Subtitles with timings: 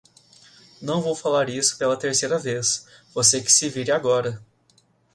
[0.81, 4.41] Não vou falar isso pela terceira vez, você que se vire agora.